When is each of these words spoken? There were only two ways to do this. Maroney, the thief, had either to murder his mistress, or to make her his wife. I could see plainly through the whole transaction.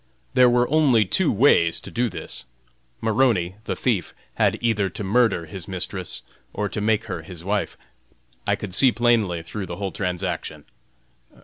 There 0.33 0.49
were 0.49 0.67
only 0.71 1.05
two 1.05 1.31
ways 1.31 1.79
to 1.81 1.91
do 1.91 2.09
this. 2.09 2.45
Maroney, 3.01 3.57
the 3.65 3.75
thief, 3.75 4.15
had 4.33 4.57
either 4.59 4.89
to 4.89 5.03
murder 5.03 5.45
his 5.45 5.67
mistress, 5.67 6.23
or 6.53 6.67
to 6.69 6.81
make 6.81 7.03
her 7.03 7.21
his 7.21 7.43
wife. 7.43 7.77
I 8.47 8.55
could 8.55 8.73
see 8.73 8.91
plainly 8.91 9.43
through 9.43 9.67
the 9.67 9.75
whole 9.75 9.91
transaction. 9.91 10.65